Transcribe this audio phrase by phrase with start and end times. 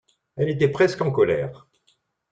[0.35, 1.67] Elle était presque en colère.